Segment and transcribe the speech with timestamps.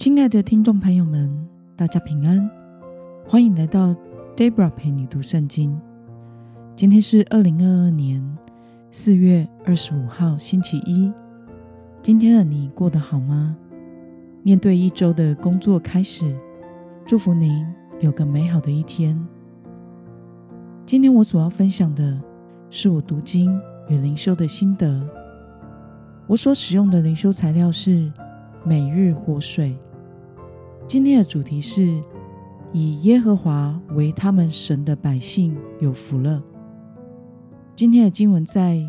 [0.00, 1.30] 亲爱的听众朋友们，
[1.76, 2.50] 大家平安，
[3.28, 3.94] 欢迎来到
[4.34, 5.78] Debra 陪你读圣经。
[6.74, 8.26] 今天是二零二二年
[8.90, 11.12] 四月二十五号，星期一。
[12.00, 13.54] 今天的你过得好吗？
[14.42, 16.34] 面对一周的工作开始，
[17.04, 17.62] 祝福您
[18.00, 19.22] 有个美好的一天。
[20.86, 22.18] 今天我所要分享的
[22.70, 23.54] 是我读经
[23.90, 25.06] 与灵修的心得。
[26.26, 28.10] 我所使用的灵修材料是
[28.64, 29.76] 每日活水。
[30.90, 32.02] 今天的主题是
[32.72, 36.42] 以耶和华为他们神的百姓有福了。
[37.76, 38.80] 今天的经文在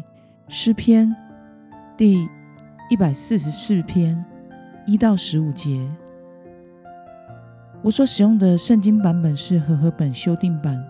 [0.48, 1.16] 诗篇
[1.96, 2.28] 第
[2.90, 4.26] 一百四十四篇
[4.88, 5.88] 一到十五节。
[7.84, 10.84] 我所使用的圣经版本是和合本修订版。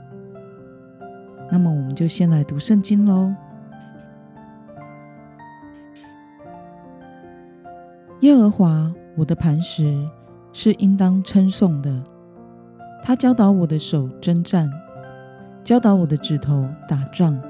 [1.52, 3.36] 那么，我们就先来读圣经喽。
[8.22, 10.08] 耶和华，我的磐石。
[10.54, 12.02] 是应当称颂的。
[13.04, 14.72] 他教导我的手征战，
[15.64, 17.42] 教导我的指头打仗。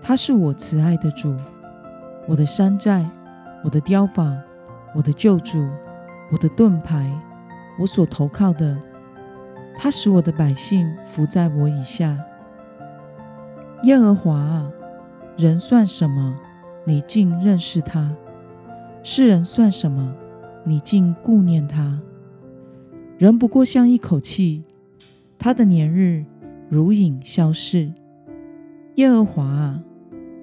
[0.00, 1.36] 他是我慈爱的主，
[2.26, 3.08] 我的山寨，
[3.62, 4.24] 我的碉堡，
[4.94, 5.68] 我的救主，
[6.32, 7.10] 我的盾牌，
[7.78, 8.76] 我所投靠的。
[9.76, 12.18] 他使我的百姓伏在我以下。
[13.84, 14.72] 耶和华啊，
[15.36, 16.34] 人算什么？
[16.84, 18.12] 你竟认识他？
[19.04, 20.14] 世人算什么？
[20.68, 21.98] 你竟顾念他？
[23.16, 24.62] 人不过像一口气，
[25.38, 26.26] 他的年日
[26.68, 27.90] 如影消逝。
[28.96, 29.82] 耶和华啊，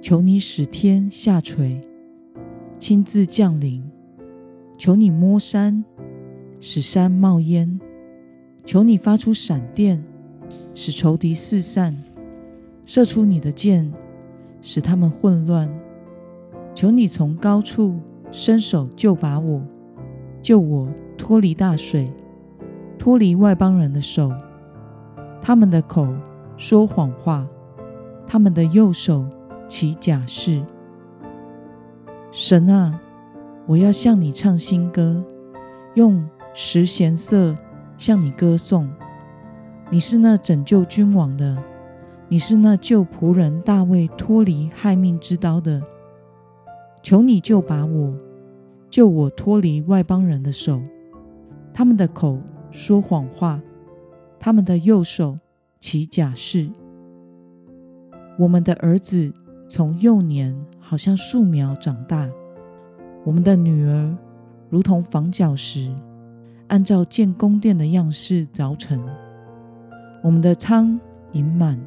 [0.01, 1.79] 求你使天下垂，
[2.79, 3.83] 亲自降临；
[4.79, 5.85] 求你摸山，
[6.59, 7.79] 使山冒烟；
[8.65, 10.03] 求你发出闪电，
[10.73, 11.93] 使仇敌四散；
[12.83, 13.93] 射出你的箭，
[14.59, 15.69] 使他们混乱；
[16.73, 17.99] 求你从高处
[18.31, 19.61] 伸手救拔我。
[20.45, 22.05] 救我脱离大水，
[22.99, 24.31] 脱离外邦人的手。
[25.41, 26.07] 他们的口
[26.55, 27.47] 说谎话，
[28.27, 29.25] 他们的右手
[29.67, 30.63] 起假誓。
[32.31, 33.01] 神啊，
[33.65, 35.23] 我要向你唱新歌，
[35.95, 36.23] 用
[36.53, 37.55] 十弦瑟
[37.97, 38.87] 向你歌颂。
[39.89, 41.57] 你是那拯救君王的，
[42.29, 45.81] 你是那救仆人大卫脱离害命之刀的。
[47.01, 48.13] 求你救拔我。
[48.95, 50.81] 救我脱离外邦人的手，
[51.73, 52.39] 他们的口
[52.71, 53.61] 说谎话，
[54.39, 55.35] 他们的右手
[55.81, 56.69] 起假誓。
[58.39, 59.33] 我们的儿子
[59.67, 62.31] 从幼年好像树苗长大，
[63.25, 64.15] 我们的女儿
[64.69, 65.93] 如同房角石，
[66.67, 69.05] 按照建宫殿的样式凿成。
[70.23, 70.97] 我们的仓
[71.33, 71.77] 盈满，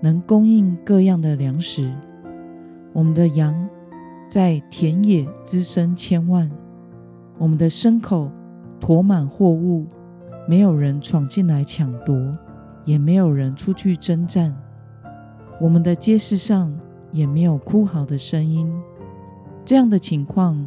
[0.00, 1.94] 能供应各样的粮食。
[2.92, 3.70] 我们的羊。
[4.30, 6.48] 在田野滋生千万，
[7.36, 8.30] 我们的牲口
[8.78, 9.88] 驮满货物，
[10.46, 12.32] 没有人闯进来抢夺，
[12.84, 14.56] 也没有人出去征战。
[15.60, 16.72] 我们的街市上
[17.10, 18.72] 也没有哭嚎的声音。
[19.64, 20.64] 这样的情况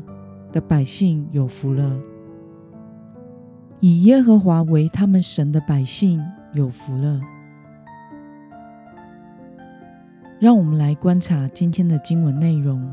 [0.52, 1.98] 的百姓有福了，
[3.80, 7.22] 以耶和华为他们神的百姓有福了。
[10.38, 12.86] 让我们来观察今天的经文内容。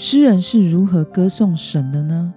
[0.00, 2.32] 诗人是如何歌颂神的呢？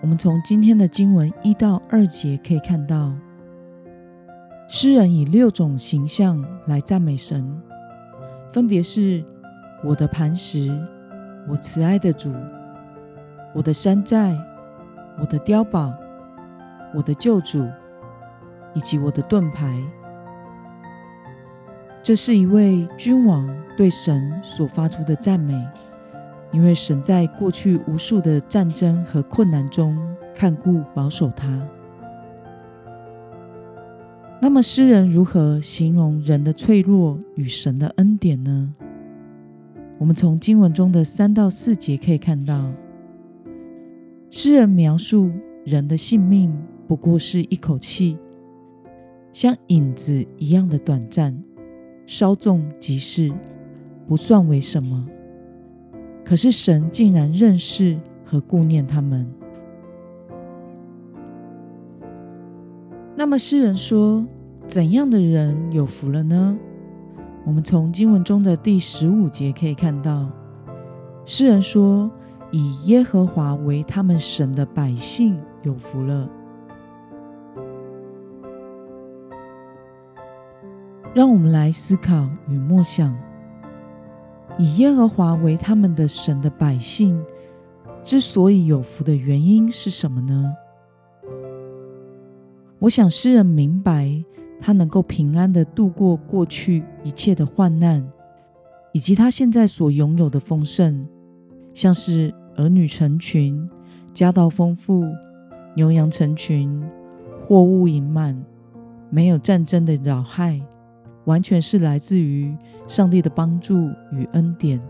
[0.00, 3.12] 我们从今天的经文一到二节可以看到，
[4.68, 7.60] 诗人以六种形象来赞美神，
[8.52, 9.24] 分别是
[9.82, 10.70] 我的磐石、
[11.48, 12.32] 我慈爱的主、
[13.52, 14.36] 我的山寨、
[15.18, 15.92] 我的碉堡、
[16.94, 17.68] 我的救主，
[18.74, 19.76] 以及我的盾牌。
[22.00, 23.44] 这是一位君王
[23.76, 25.66] 对神所发出的赞美。
[26.52, 29.96] 因为神在过去无数的战争和困难中
[30.34, 31.68] 看顾保守他。
[34.40, 38.72] 那么，诗人如何形容人的脆弱与神的恩典呢？
[39.98, 42.70] 我们从经文中的三到四节可以看到，
[44.30, 45.32] 诗人描述
[45.64, 46.54] 人的性命
[46.86, 48.18] 不过是一口气，
[49.32, 51.42] 像影子一样的短暂，
[52.04, 53.32] 稍纵即逝，
[54.06, 55.08] 不算为什么。
[56.28, 59.32] 可是神竟然认识和顾念他们。
[63.14, 64.26] 那么诗人说，
[64.66, 66.58] 怎样的人有福了呢？
[67.44, 70.28] 我们从经文中的第十五节可以看到，
[71.24, 72.10] 诗人说
[72.50, 76.28] ：“以耶和华为他们神的百姓有福了。”
[81.14, 83.16] 让我们来思考与默想。
[84.58, 87.22] 以耶和华为他们的神的百姓，
[88.02, 90.54] 之所以有福的原因是什么呢？
[92.78, 94.24] 我想诗人明白，
[94.60, 98.06] 他能够平安的度过过去一切的患难，
[98.92, 101.06] 以及他现在所拥有的丰盛，
[101.74, 103.68] 像是儿女成群、
[104.12, 105.04] 家道丰富、
[105.74, 106.82] 牛羊成群、
[107.42, 108.42] 货物盈满，
[109.10, 110.60] 没有战争的扰害。
[111.24, 112.56] 完全是来自于
[112.86, 114.80] 上帝的帮助与恩典，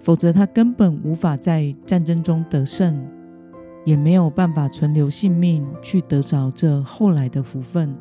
[0.00, 3.00] 否则他根本无法在战争中得胜，
[3.84, 7.96] 也没有办法存留性命去得着这后来的福分。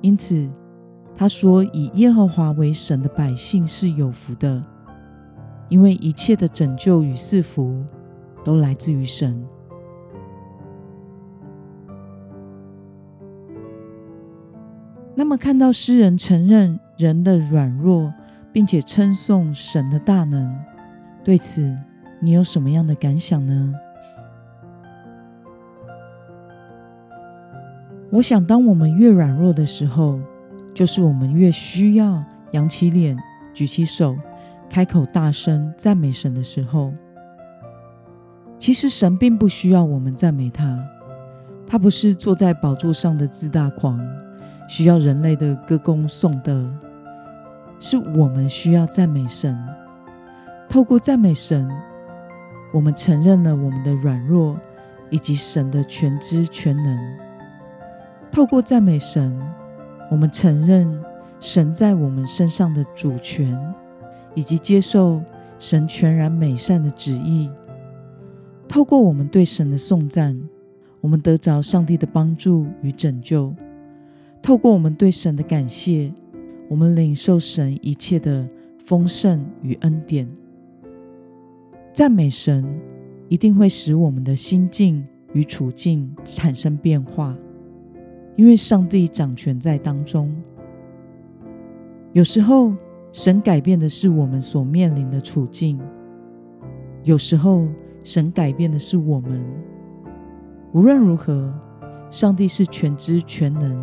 [0.00, 0.48] 因此，
[1.14, 4.60] 他说：“以耶和华为神的百姓是有福的，
[5.68, 7.84] 因为一切的拯救与赐福
[8.44, 9.42] 都来自于神。”
[15.14, 18.12] 那么，看到诗人承认人的软弱，
[18.52, 20.56] 并且称颂神的大能，
[21.24, 21.76] 对此
[22.20, 23.74] 你有什么样的感想呢？
[28.12, 30.20] 我想，当我们越软弱的时候，
[30.72, 33.18] 就是我们越需要扬起脸、
[33.52, 34.16] 举起手、
[34.70, 36.92] 开口大声赞美神的时候。
[38.60, 40.78] 其实，神并不需要我们赞美他，
[41.66, 44.00] 他不是坐在宝座上的自大狂。
[44.68, 46.72] 需要人类的歌功颂德，
[47.84, 49.58] 是我们需要赞美神。
[50.68, 51.68] 透过赞美神，
[52.72, 54.56] 我们承认了我们的软弱
[55.10, 57.18] 以及神的全知全能。
[58.30, 59.36] 透过赞美神，
[60.12, 60.96] 我们承认
[61.40, 63.58] 神在我们身上的主权，
[64.36, 65.20] 以及接受
[65.58, 67.50] 神全然美善的旨意。
[68.68, 70.40] 透过我们对神的颂赞，
[71.00, 73.52] 我们得着上帝的帮助与拯救。
[74.40, 76.12] 透过我们对神的感谢，
[76.72, 78.48] 我们领受神一切的
[78.78, 80.26] 丰盛与恩典。
[81.92, 82.64] 赞美神
[83.28, 87.36] 一定会使我们的心境与处境产生变化，
[88.36, 90.34] 因为上帝掌权在当中。
[92.14, 92.72] 有时候，
[93.12, 95.78] 神改变的是我们所面临的处境；
[97.02, 97.68] 有时候，
[98.02, 99.44] 神改变的是我们。
[100.72, 101.52] 无论如何，
[102.08, 103.78] 上帝是全知全能。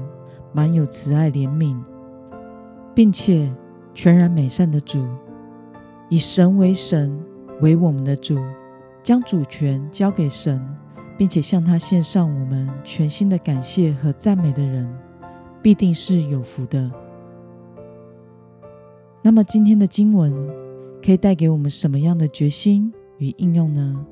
[0.52, 1.78] 满有慈爱怜悯，
[2.94, 3.52] 并且
[3.94, 5.06] 全然美善的主，
[6.10, 7.18] 以神为神
[7.62, 8.38] 为我们的主，
[9.02, 10.62] 将主权交给神，
[11.18, 14.90] 并且向他献上我们全新的感谢和赞美的人，
[15.62, 16.92] 必定是有福的。
[19.22, 20.34] 那么，今天的经文
[21.04, 24.06] 可以带给我们什么样的决心与应用呢？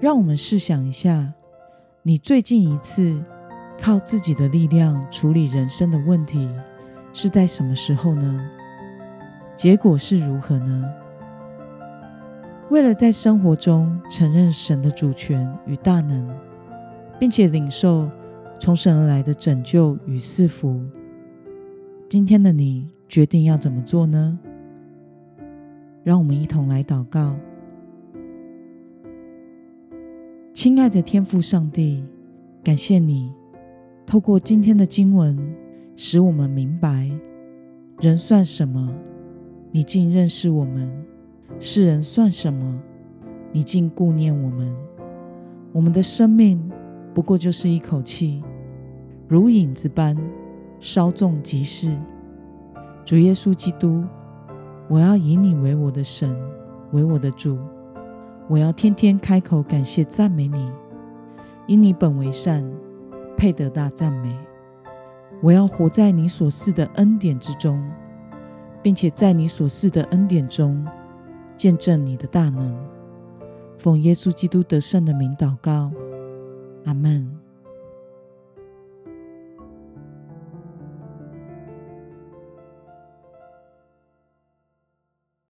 [0.00, 1.34] 让我们试想一下，
[2.02, 3.22] 你最近一次。
[3.82, 6.48] 靠自己的力量处理人生的问题，
[7.12, 8.48] 是在什么时候呢？
[9.56, 10.88] 结果是如何呢？
[12.70, 16.32] 为了在生活中承认神的主权与大能，
[17.18, 18.08] 并且领受
[18.60, 20.80] 从神而来的拯救与赐福，
[22.08, 24.38] 今天的你决定要怎么做呢？
[26.04, 27.34] 让我们一同来祷告，
[30.54, 32.04] 亲爱的天父上帝，
[32.62, 33.32] 感谢你。
[34.12, 35.34] 透过今天的经文，
[35.96, 37.10] 使我们明白，
[37.98, 38.92] 人算什么？
[39.70, 40.86] 你竟认识我们；
[41.58, 42.78] 世人算什么？
[43.52, 44.70] 你竟顾念我们。
[45.72, 46.70] 我们的生命
[47.14, 48.44] 不过就是一口气，
[49.28, 50.14] 如影子般
[50.78, 51.96] 稍纵即逝。
[53.06, 54.04] 主耶稣基督，
[54.90, 56.36] 我要以你为我的神，
[56.92, 57.58] 为我的主。
[58.46, 60.70] 我要天天开口感谢赞美你，
[61.66, 62.62] 因你本为善。
[63.42, 64.32] 配得大赞美！
[65.42, 67.82] 我要活在你所赐的恩典之中，
[68.80, 70.86] 并且在你所赐的恩典中
[71.56, 72.72] 见证你的大能。
[73.76, 75.90] 奉耶稣基督得胜的名祷告，
[76.84, 77.41] 阿门。